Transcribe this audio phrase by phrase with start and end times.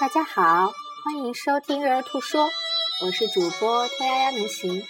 [0.00, 0.72] 大家好，
[1.04, 2.46] 欢迎收听《育儿兔说》，
[3.04, 4.82] 我是主播兔丫丫能行。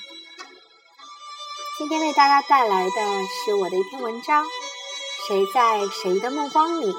[1.76, 4.46] 今天为大家带来的是我的一篇文章：
[5.26, 6.94] 谁在谁的目光里？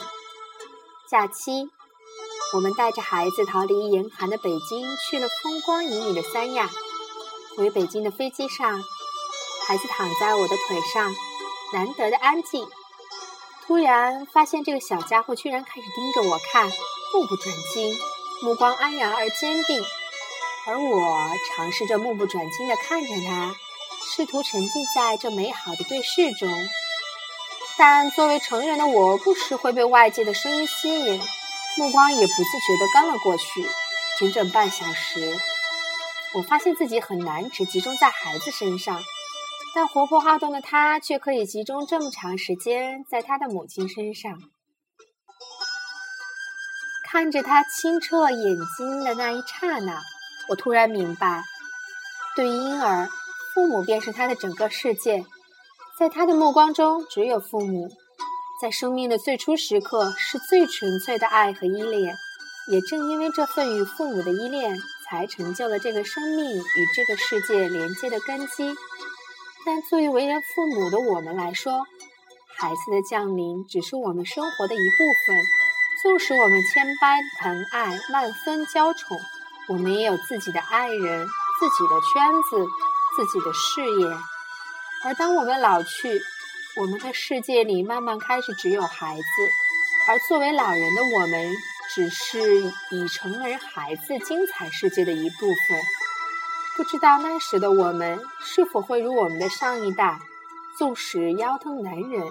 [1.10, 1.70] 假期，
[2.54, 6.70] 我们带着孩子逃离严寒的北京，去了风光旖旎的三亚。
[7.56, 8.84] 回北京的飞机上，
[9.70, 11.16] 孩子躺在我的腿上，
[11.72, 12.68] 难得的安静。
[13.66, 16.70] 突然发现，这个小家伙居然开始盯着我看。
[17.14, 17.94] 目不转睛，
[18.42, 19.84] 目光安然而坚定，
[20.66, 21.18] 而我
[21.50, 23.56] 尝试着目不转睛地看着他，
[24.16, 26.50] 试图沉浸在这美好的对视中。
[27.78, 31.22] 但作为成人的我，不时会被外界的声音吸引，
[31.78, 33.66] 目光也不自觉地跟了过去。
[34.20, 35.38] 整整半小时，
[36.34, 39.02] 我发现自己很难只集中在孩子身上，
[39.74, 44.38] 但活泼好动的他却可以集中这么长时间在他的母亲身上。
[47.12, 50.02] 看着他清澈眼睛的那一刹那，
[50.48, 51.44] 我突然明白，
[52.38, 53.10] 对于婴儿，
[53.54, 55.26] 父母便是他的整个世界，
[56.00, 57.90] 在他的目光中只有父母，
[58.62, 62.16] 在生命的最初时刻是最纯粹的爱和依恋，
[62.72, 64.78] 也正因为这份与父母的依恋，
[65.10, 68.74] 才成就了这个生命与这个世界连接的根基。
[69.66, 71.86] 但作为为人父母的我们来说，
[72.56, 75.61] 孩子的降临只是我们生活的一部分。
[76.02, 79.20] 纵使我们千般疼爱、万分娇宠，
[79.68, 81.28] 我们也有自己的爱人、
[81.60, 82.66] 自己的圈子、
[83.16, 84.18] 自己的事业。
[85.06, 86.20] 而当我们老去，
[86.78, 89.24] 我们的世界里慢慢开始只有孩子，
[90.10, 91.54] 而作为老人的我们，
[91.94, 95.82] 只是已成人孩子精彩世界的一部分。
[96.78, 100.20] 不知道那时的我们是否会如我们的上一代，
[100.80, 102.28] 纵使腰疼难忍，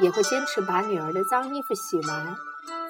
[0.00, 2.34] 也会坚持把女儿的脏衣服洗完。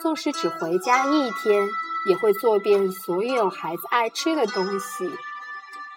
[0.05, 1.66] 纵使只回家一天，
[2.06, 5.11] 也会做遍所有孩子爱吃的东西。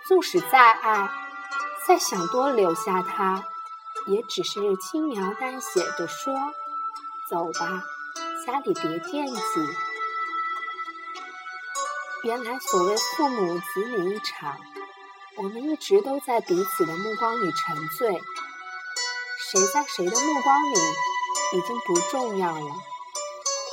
[0.07, 1.11] 纵使再爱，
[1.85, 3.43] 再想多留下他，
[4.05, 6.33] 也只是轻描淡写的说
[7.29, 7.83] ：“走吧，
[8.45, 9.43] 家里别惦记。”
[12.23, 14.57] 原来所谓父母子女一场，
[15.35, 18.17] 我们一直都在彼此的目光里沉醉。
[19.51, 20.79] 谁在谁的目光里，
[21.57, 22.71] 已经不重要了。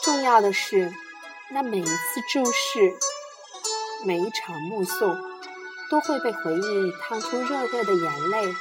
[0.05, 0.93] 重要的是，
[1.51, 2.95] 那每一次注视，
[4.05, 5.17] 每一场目送，
[5.91, 8.55] 都会被回忆烫出热热的眼泪。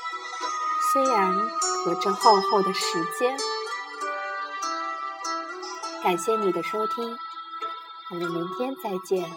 [0.94, 1.36] 虽然
[1.84, 3.38] 隔着厚厚的时间，
[6.02, 7.18] 感谢你的收听，
[8.12, 9.30] 我们明天再见。